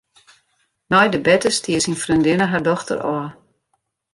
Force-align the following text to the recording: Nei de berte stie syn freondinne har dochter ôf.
Nei 0.93 1.07
de 1.13 1.19
berte 1.25 1.49
stie 1.57 1.79
syn 1.83 2.01
freondinne 2.03 2.47
har 2.51 2.63
dochter 2.69 2.97
ôf. 3.13 3.27